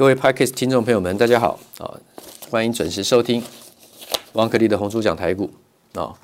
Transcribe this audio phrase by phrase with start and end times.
[0.00, 2.00] 各位 Podcast 听众朋友们，大家好啊！
[2.48, 3.42] 欢迎准时收听
[4.32, 5.50] 王可立的红书讲台股
[5.92, 6.14] 啊。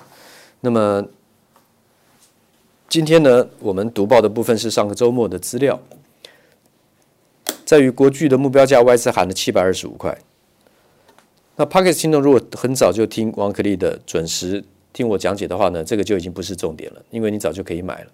[0.63, 1.05] 那么
[2.89, 5.79] 今天呢，我们读报的部分是上个周末的资料，
[7.67, 10.19] 在于国巨的目标价外资喊了七百二十五块。
[11.57, 14.65] 那 Podcast 听众如果很早就听王可立的准时
[14.95, 18.11] 听我讲解的话呢，这个就已经不是重点了，因为你早就可以买了。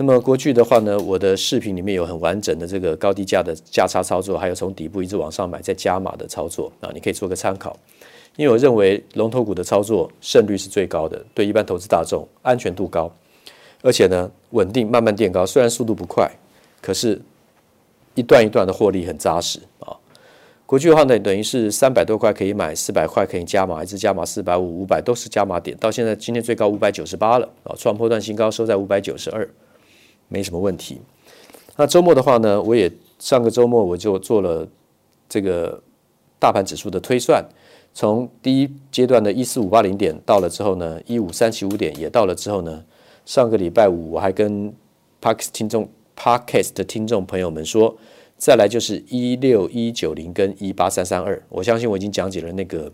[0.00, 7.76] 那么过去的话呢，我的视频里面有很完整的这个高低价的价差操作，还有从底部一直往上买再加码的操作啊，你可以做个参考。
[8.36, 13.14] 因为我认为龙头股的操作胜率是最高的，对一般投资大众安全度高，
[13.82, 16.30] 而且呢稳定慢慢垫高，虽然速度不快，
[16.80, 17.20] 可是
[18.14, 19.94] 一段一段的获利很扎实啊。
[20.64, 29.46] 过去的话呢，等于是三百多块可以买，四百块可以加码，一直加码四百五、五百都是加码点，到现在今天最高五百九十八了啊，创波段新高，收在五百九十二。
[30.30, 30.98] 没什么问题。
[31.76, 34.66] 那周末的话呢，我也上个周末我就做了
[35.28, 35.82] 这个
[36.38, 37.44] 大盘指数的推算，
[37.92, 42.82] 从第一阶段的一四五八零点到了之后呢，一五三七五点也到了之后呢，
[43.26, 44.72] 上个礼拜五我还跟
[45.20, 47.96] Podcast 听众 Podcast 的听众朋友们说，
[48.36, 52.92] 再来就是一六一九零跟一八三三二，我相信我已经讲解了那个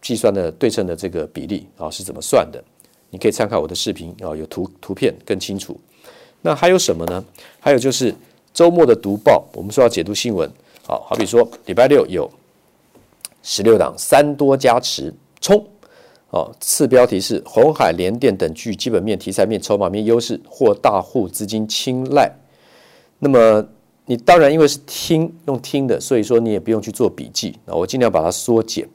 [0.00, 2.62] 计算的对称的这个比例啊是怎么算的，
[3.10, 5.78] 你可以参考我的视频啊，有图图片更清楚。
[6.42, 7.24] 那还有什么呢？
[7.58, 8.14] 还有就是
[8.52, 10.50] 周末的读报，我们说要解读新闻，
[10.86, 12.30] 好，好比说礼拜六有
[13.42, 15.64] 十六档三多加持冲，
[16.30, 22.30] 哦，次标题是鸿海联电等具基本面、题材面、筹码面优势，获大户资金青睐。
[23.18, 23.66] 那么
[24.06, 28.88] 你当然因为是听用听的，所以说你也不用去做笔记啊，我尽量把它缩减。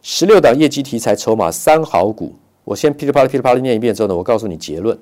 [0.00, 4.98] 十六档业绩题材筹码三好股，我先噼里啪啦噼里啪啦念一遍之后呢，我告诉你结论。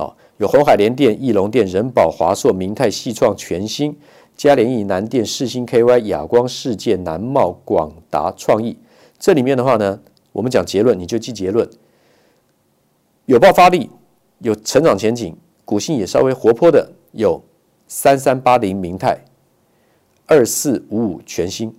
[0.00, 3.94] 好，有鸿海联电、义隆电、仁宝、华硕、明泰、系创、全新、
[4.34, 8.78] 嘉联益、南电、世芯 KY、亚光、世界、南茂、广达、创意。
[9.18, 10.00] 这里面的话呢，
[10.32, 11.68] 我们讲结论，你就记结论。
[13.26, 13.90] 有爆发力，
[14.38, 17.38] 有成长前景，股性也稍微活泼的，有
[17.86, 19.18] 三三八零明泰、
[20.24, 21.70] 二四五五全新、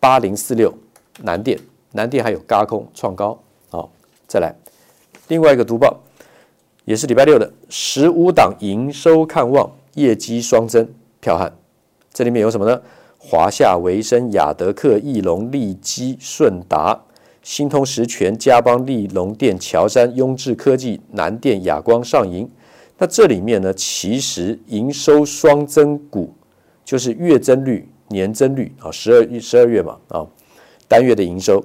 [0.00, 0.74] 八零四六
[1.22, 1.56] 南电，
[1.92, 3.40] 南电还有嘎空创高。
[3.70, 3.88] 好，
[4.26, 4.52] 再来
[5.28, 6.00] 另外一个读报。
[6.84, 10.86] 也是礼拜六的十五档营收看旺，业绩双增，
[11.18, 11.50] 票悍。
[12.12, 12.80] 这里面有什么呢？
[13.18, 17.02] 华夏、维生、亚德客、义隆、利基、顺达、
[17.42, 22.46] 新通、十銓、嘉邦、利隆电、乔山、雍智科技、南电、亚光、上银。
[22.98, 26.34] 那这里面呢，其实营收双增股
[26.84, 30.26] 就是月增率、年增率啊，十二十二月嘛啊，
[30.86, 31.64] 单月的营收，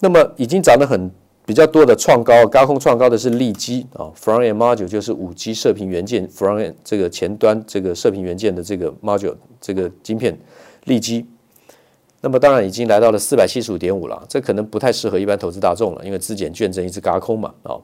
[0.00, 1.08] 那么已经涨得很。
[1.48, 10.38] 比较多的创高，高空创高的是利基啊，Front-end Module 就是五 G 射频元件，Front-end 这个前端这个射频元件的这个 Module 这个晶片，
[10.84, 11.26] 利基。
[12.20, 17.80] 那么当然已经来到了四百七十五点五了，这可能不太适合一般投资大众了，因为资减券证一直轧空嘛啊，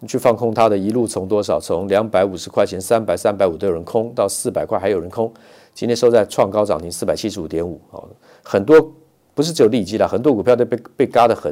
[0.00, 1.58] 你去放空它的一路从多少？
[1.58, 5.32] 从两百五十块钱、三百、三百五都有人空，到四百块还有人空，
[5.72, 8.04] 今天收在创高涨停四百七十五点五啊，
[8.42, 8.92] 很多
[9.32, 11.50] 不是只有利基了，很多股票都被被嘎得很。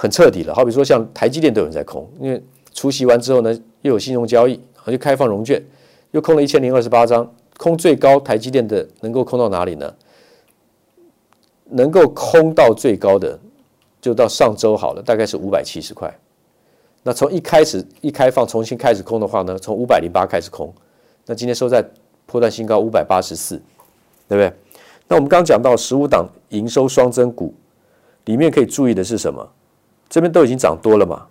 [0.00, 3.52] 很彻底了，好比说像台积电都有人在空，因为除夕完之后呢，
[3.82, 5.62] 又有信用交易，就开放融券，
[6.12, 9.94] 又空了一千零二十八张，空最高台积电的能够空到哪里呢？
[11.66, 13.38] 能够空到最高的
[14.00, 16.10] 就到上周好了，大概是五百七十块。
[17.02, 20.72] 那从一开始一开放重新开始空的话呢，从五百零八开始空，
[21.26, 21.84] 那今天收在
[22.24, 23.56] 波段新高五百八十四，
[24.26, 24.50] 对不对？
[25.08, 27.52] 那我们刚刚讲到十五档营收双增股
[28.24, 29.46] 里面可以注意的是什么？
[30.10, 31.24] 这边都已经涨多了嘛，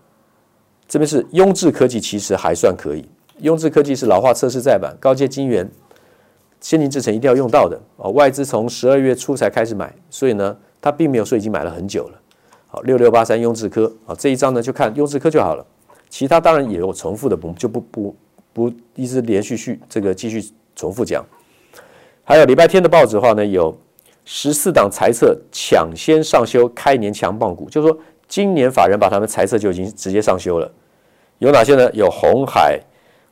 [0.88, 3.06] 这边是雍智科技，其实还算可以。
[3.40, 5.70] 雍智科技是老化测试再版、高阶晶圆、
[6.62, 8.10] 先进制程一定要用到的哦。
[8.12, 12.20] 外资从十二月初才开始买，所以呢，它并没有说已经买了很久了。
[12.68, 15.66] 好，六六八三雍智科，好，这一张呢就看雍智科就好了。
[16.10, 18.16] 其他当然也有重复的，不就不不
[18.54, 21.26] 不一直连续续这个继续重复讲。
[22.24, 23.78] 还有礼拜天的报纸的话呢，有
[24.24, 28.00] 十四档财测抢先上修开年强棒股，就是说。
[28.30, 30.72] 今年法人把他们财测就已经直接上修了，
[31.40, 31.92] 有哪些呢？
[31.94, 32.80] 有红海、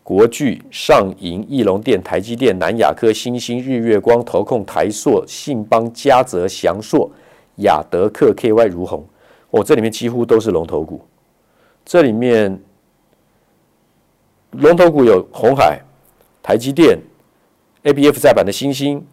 [0.01, 7.09] 国巨、上银、翼龙电、台积电、南亚科、新兴、日月光、投控、台硕、信邦、嘉泽、祥硕、
[7.57, 9.05] 亚德克、KY、如虹。
[9.51, 10.99] 哦，这里面几乎都是龙头股。
[11.85, 12.59] 这里面
[14.51, 15.79] 龙头股有红海、
[16.41, 16.99] 台积电、
[17.83, 19.05] ABF 载板的新兴。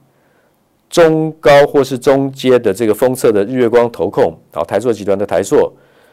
[0.94, 5.73] 中高或是中阶的这个封测的日月光投控，啊，台硕集团的台硕，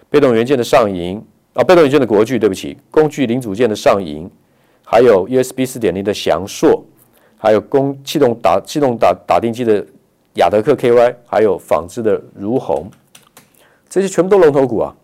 [0.10, 1.24] 被动元件的上银，
[1.54, 4.28] 啊，被动元件的国巨，对不起，工具零组件的上银，
[4.84, 6.84] 还有 USB 四点零的祥硕，
[7.38, 9.86] 还有工气动打气动打打钉机的
[10.38, 12.90] 亚德克 KY，还有纺织的如虹，
[13.88, 14.96] 这些全部都龙头股啊。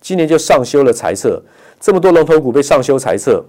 [0.00, 1.40] 今年就上修了财测，
[1.78, 3.44] 这么多龙头股被上修财测，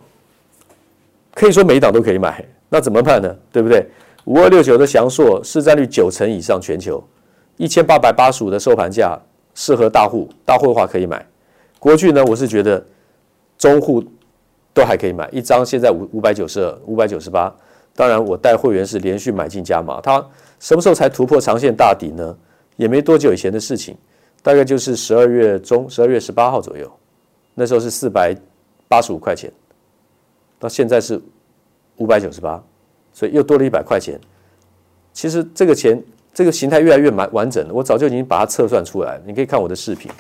[1.34, 3.36] 可以说每一档都可以买，那怎么办呢？
[3.52, 3.84] 对不对？
[4.28, 7.02] 五二六九的祥硕市占率九成以上，全球
[7.56, 9.18] 一千八百八十五的收盘价，
[9.56, 11.26] 适合大户，大户的话可以买。
[11.80, 12.86] 国巨呢，我是觉得
[13.58, 14.04] 中户
[14.74, 17.56] 都还可以买，一张现在五五百九十二、五百九十八。
[17.96, 20.24] 当然，我带会员是连续买进加码，它
[20.60, 22.38] 什么时候才突破长线大底呢？
[22.76, 23.98] 也没多久以前的事情。
[24.44, 26.92] 大概就是十二月中，十二月十八号左右，
[27.56, 28.36] 那时候是四百
[28.90, 29.52] 八十五块钱，
[30.60, 31.20] 到现在是
[31.96, 32.62] 五百九十八，
[33.18, 34.16] 所以又多了一百块钱。
[35.12, 36.00] 其实这个钱，
[36.36, 37.74] 这个形态越来越完完整了。
[37.74, 40.12] 我早就已经把它测算出来了，你可以看我的视频。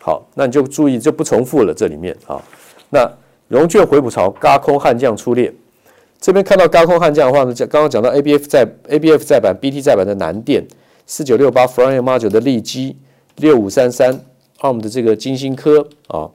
[0.00, 1.72] 好，那你就注意就不重复了。
[1.72, 2.42] 这里面啊，
[2.90, 3.08] 那
[3.46, 5.54] 融券回补潮，轧空悍将出列。
[6.20, 10.66] 这边看到轧空悍将的话呢，讲刚刚讲到 ABF 在 ABF 在板 BT 在板的南电
[11.06, 12.96] 四九六八 Front-end Module 的利基。
[13.36, 14.20] 六五三三
[14.60, 16.28] ，ARM 的这个金星科啊，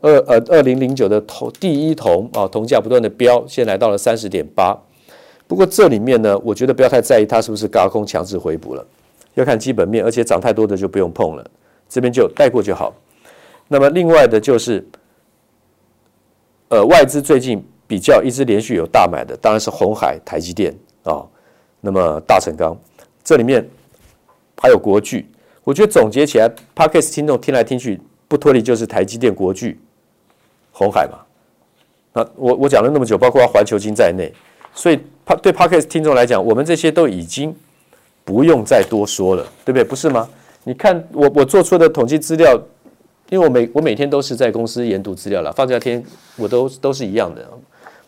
[0.00, 4.76] 二呃二零零九的铜第一铜啊，铜价不断的飙，现在来到了三十点八。
[5.52, 8.82] 不过这里面呢，我觉得不要太在意它是不是高空强制回补了，
[9.34, 11.50] 要看基本面，而且涨太多的就不用碰了，
[11.90, 12.94] 这边就带过就好。
[13.68, 14.82] 那么另外的就是，
[16.70, 21.22] 呃，外资最近比较一直连续有大买的，当然是红海、台积电啊，
[21.82, 22.74] 那么大成钢，
[23.22, 23.62] 这里面
[24.56, 25.28] 还有国巨。
[25.64, 29.78] 我觉得总结起来，Podcast 听众听来听去，不脱离就是台积电、国巨、
[30.70, 31.18] 红海嘛。
[32.14, 34.32] 那我我讲了那么久，包括环球金在内，
[34.74, 34.98] 所以
[35.42, 37.54] 对 Podcast 听众来讲，我们这些都已经
[38.24, 39.84] 不用再多说了，对不对？
[39.84, 40.28] 不是吗？
[40.64, 42.54] 你看我我做出的统计资料，
[43.30, 46.02] 因为我每我每天都是在公司研读资料了，放假天
[46.36, 47.46] 我都都是一样的。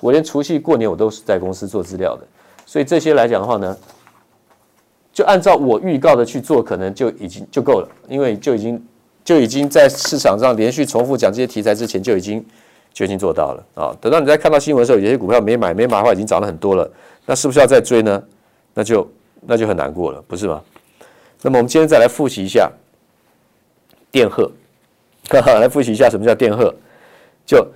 [0.00, 2.26] 我连除夕过年我都是在公司做资料的，
[2.66, 3.76] 所以这些来讲的话呢。
[5.12, 8.84] 就按照我预告的去做，可能就已经就够了，因为就已经
[9.24, 12.44] 就已经在市场上连续重复讲这些题材之前，就已经
[12.94, 13.94] 就已经做到了啊。
[14.00, 16.90] 等到你再看到新闻的时候，有些股票没买没买的话，已经涨了很多了，
[17.26, 18.22] 那是不是要再追呢？
[18.72, 19.06] 那就
[19.42, 20.62] 那就很难过了，不是吗？
[21.42, 22.72] 那么我们今天再来复习一下
[24.10, 24.50] 电荷，
[25.28, 26.74] 哈哈，来复习一下什么叫电荷，
[27.44, 27.66] 就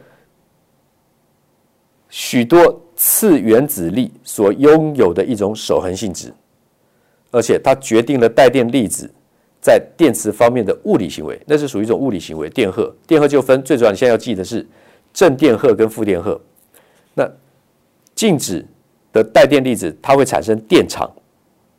[2.09, 6.33] 许多次原子力所拥有的一种守恒性质。
[7.31, 9.07] 而且它决定了带电粒子
[9.61, 12.49] 在电磁方面的物理行为，那是属于一种物理行为。
[12.49, 14.67] 电荷，电荷就分最主要，你现在要记的是
[15.19, 16.41] 正电荷跟负电荷。
[17.13, 17.29] 那
[18.15, 18.65] 静止
[19.13, 21.11] 的带电粒子它会产生电场，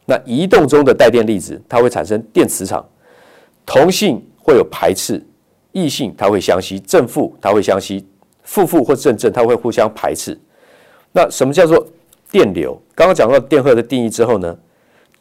[0.05, 2.85] 那移动中的带电粒子它会产生电磁场。
[3.65, 5.25] 同性会有排斥，
[5.71, 8.05] 异性它会相吸，正负它会相吸，
[8.43, 10.37] 负负或正正它会互相排斥。
[11.13, 11.87] 那什么叫做
[12.29, 12.77] 电流？
[12.93, 14.53] 刚刚讲到电荷的定义之后呢？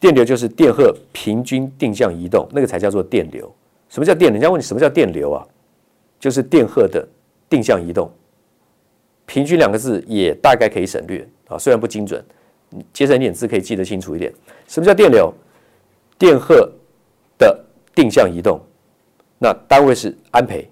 [0.01, 3.49] 电流就是电荷平均定向移动，那个才叫做电流。
[3.89, 4.33] 什么叫电？
[4.33, 5.47] 人家问你什么叫电流啊？
[6.19, 7.07] 就是电荷的
[7.49, 8.11] 定向移动。
[9.27, 12.25] 平均两个字也大概可以省略啊，虽然不精准，
[12.93, 14.33] 节省一点字可以记得清楚一点。
[14.67, 15.33] 什么叫电流？
[16.19, 16.71] 电荷
[17.39, 17.65] 的
[17.95, 18.61] 定向移动，
[19.39, 20.69] 那单位是安培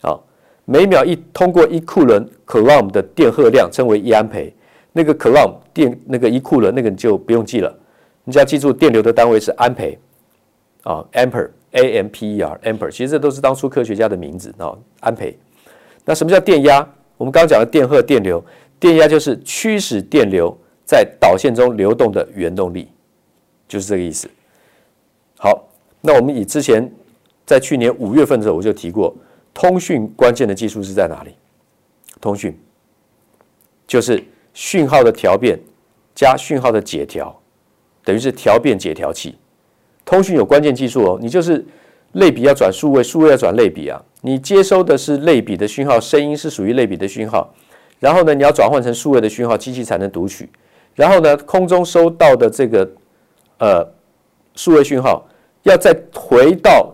[0.00, 0.18] 啊，
[0.64, 4.54] 每秒一通过一库仑 coulomb 的电荷量称为一安培。
[4.92, 7.76] 那个 coulomb 电那个一库仑那个你就不用记了。
[8.24, 9.98] 你只要记住，电流的单位是安培
[10.82, 11.50] 啊 （ampere）。
[11.72, 15.38] A M P E R，Amper，其实这都是当初科学家的名字啊，安培。
[16.08, 16.78] 那什么叫电压？
[17.18, 18.42] 我们刚刚讲的电荷、电流，
[18.80, 22.88] 电压就是驱使电流在导线中流动的原动力，
[23.68, 24.26] 就是这个意思。
[25.36, 25.68] 好，
[26.00, 26.90] 那我们以之前
[27.44, 29.14] 在去年五月份的时候我就提过，
[29.52, 31.34] 通讯关键的技术是在哪里？
[32.22, 32.58] 通讯
[33.86, 34.24] 就是
[34.54, 35.60] 讯号的调变
[36.14, 37.38] 加讯号的解调。
[38.02, 39.36] 等于是调变解调器，
[40.06, 41.18] 通讯有关键技术哦。
[41.20, 41.62] 你就是
[42.12, 44.02] 类比要转数位，数位要转类比啊。
[44.22, 47.52] 你接收的是类比的讯号，声音是属于类比的讯号。
[48.00, 50.48] 然后呢，你要转换成数位的讯号，机器才能读取。
[50.94, 52.88] 然后呢，空中收到的这个
[53.58, 53.86] 呃
[54.54, 55.24] 数位讯号，
[55.62, 56.92] 要再回到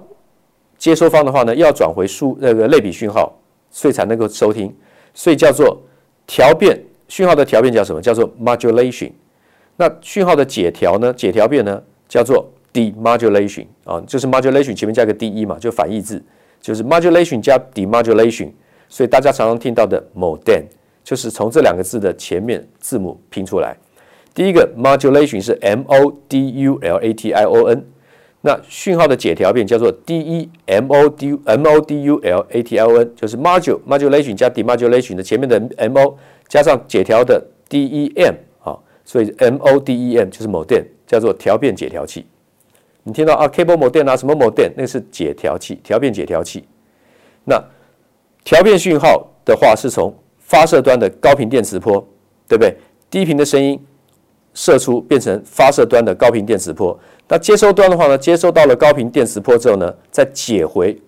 [0.77, 3.39] 接收方的话呢，要转回数那个类比讯号，
[3.71, 4.75] 所以才能够收听。
[5.15, 5.81] 所以叫做
[6.27, 8.03] 调变讯号的调变叫什么？
[8.03, 9.13] 叫做 modulation。
[9.77, 11.13] 那讯号的解调呢？
[11.13, 16.23] 解调变呢，叫做 demodulation 啊，就是 modulation 前面加个 de 嘛，就反义字，
[16.61, 18.51] 就是 modulation 加 demodulation。
[18.89, 20.65] 所以大家常常听到的 modem
[21.03, 23.77] 就是从这两个字的前面字母拼出来。
[24.35, 27.85] 第一个 modulation 是 m o d u l a t i o n，
[28.41, 33.37] 那讯号的解调变叫做 d e m o d m o d u l a t i o n，就是
[33.37, 38.77] module modulation 加 demodulation 的前面的 m o 加上解调的 d e m 啊。
[39.05, 42.27] 所以 MODEM 就是 modem，叫做调变解调器。
[43.05, 44.73] 你听到啊，cable modem 啊，什么 modem？
[44.75, 46.65] 那个是解调器，调变解调器。
[47.45, 47.63] 那
[48.43, 52.01] 调变讯号的话，是从发射端的高频电磁波，
[52.49, 52.75] 对不对？
[53.11, 53.79] 低频的声音
[54.55, 56.99] 射出，变成发射端的高频电磁波。
[57.29, 60.99] 那接收端的话呢，接收到了高频电磁波之后呢，再解回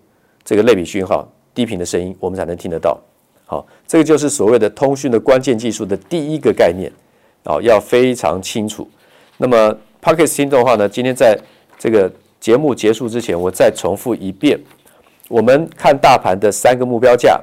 [0.44, 2.98] 这个类比讯号，低频的声音，我们才能听得到。
[3.46, 6.92] 好，这个就是所谓的通讯的关键技术的第一个概念，
[7.44, 8.88] 啊，要非常清楚。
[9.38, 11.38] 那么 Podcast 听众的话呢，今天在
[11.78, 14.58] 这个节目结束之前，我再重复一遍。
[15.28, 17.40] 我们看大盘的三个目标价，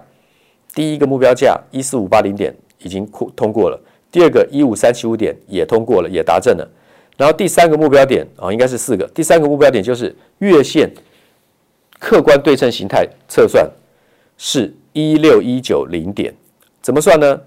[0.73, 6.69] 第一个目标价一四五八零点已经通过了，第二个一五三七五点也通过了，也达阵了。
[7.17, 9.05] 然后第三个目标点啊，应该是四个。
[9.09, 10.89] 第三个目标点就是月线
[11.99, 13.69] 客观对称形态测算
[14.37, 16.33] 是一六一九零点，
[16.81, 17.39] 怎么算呢？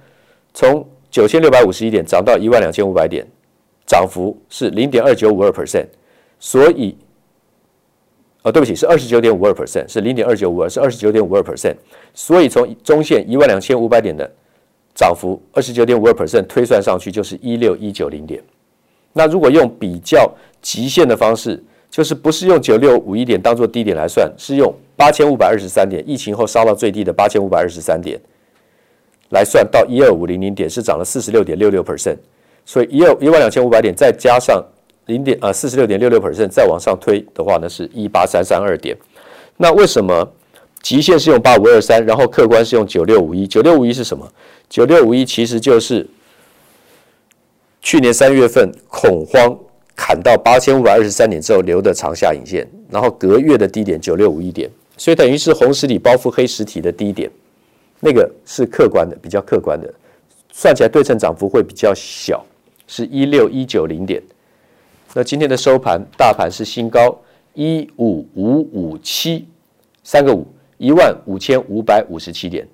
[0.55, 3.27] 从九千六百五十一点涨到一万两千五百点，
[3.87, 5.87] 涨幅是零点二九五二 percent。
[6.47, 6.97] 所以，
[8.43, 11.75] 哦，对不起，是二十九点五二 percent，是零点二九五二，是二十九点五二 percent。
[12.15, 14.31] 所以从中线一万两千五百点的
[14.95, 18.41] 涨幅，二十九点五二 percent 推算上去就是一六一九零点。
[19.13, 21.61] 那如果用比较极限的方式，
[21.91, 28.21] 就是不是用九六五一点当做低点来算，是用八千五百二十三点，疫情后烧到最低的八千五百二十三点
[29.31, 32.19] 来算到一二五零零点，是涨了四十六点六六 percent。
[32.65, 34.65] 所以一二一万两千五百点再加上。
[35.07, 38.97] 零点啊，四十六点六六 percent，再往上推的话呢，是一八三三二点。
[39.57, 40.33] 那为什么
[40.83, 43.47] 极限是用八五二三，然后客观是用九六五一？
[43.47, 44.31] 九六五一是什么？
[44.69, 46.07] 九六五一其实就是
[47.81, 49.57] 去年三月份恐慌
[49.95, 57.31] 砍到八千五百二十三点之后留的长下影线，然后隔月的低点九六五一点，所以等于是红实体包覆黑实体的低点，
[58.01, 59.93] 那个是客观的，比较客观的，
[60.53, 62.45] 算起来对称涨幅会比较小，
[62.89, 64.21] 是一六一九零点。
[65.17, 67.19] 那今天的收盘，大盘是新高
[67.55, 69.49] 一五五五七，
[70.05, 70.47] 三个五，
[70.77, 72.69] 一万五千五百五十七点，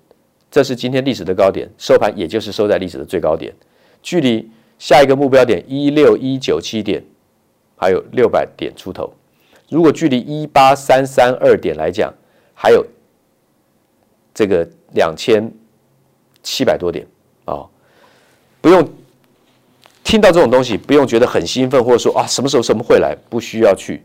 [0.50, 3.54] 这是今天历史的高点，收盘也就是收在历史的最高点，
[4.02, 7.00] 距离下一个目标点一六一九七点
[7.76, 9.14] 还有六百点出头，
[9.70, 12.12] 如果距离一八三三二点来讲，
[12.54, 12.84] 还有
[14.34, 15.48] 这个两千
[16.42, 17.06] 七百多点
[17.44, 17.64] 啊、
[18.60, 18.84] 不用。
[20.12, 24.02] 听到这种东西，不用觉得很兴奋，或者说啊，什么时候什么会来，不需要去，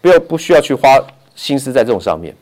[0.00, 0.98] 不要不需要去花
[1.36, 2.34] 心思在这种上面，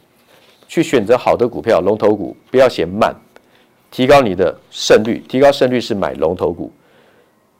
[0.66, 3.14] 去选择好的股票，龙头股，不要嫌慢，
[3.90, 6.72] 提高你的胜率，提高胜率是买龙头股，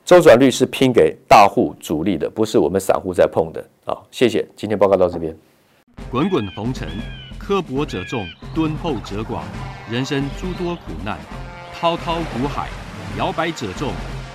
[0.03, 3.95] 周转率是拼给大户主力的，不是我们散户在碰的啊。
[4.11, 5.37] 谢谢，今天报告到这边。
[6.11, 6.89] 滚滚红尘，
[7.39, 9.41] 刻薄者众，敦厚者寡，
[9.93, 11.19] 人生诸多苦难，
[11.79, 12.71] 滔滔苦海，
[13.19, 13.93] 摇摆者众。